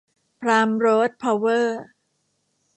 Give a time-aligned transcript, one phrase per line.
[0.37, 1.81] ไพร์ม โรด เพาเวอร์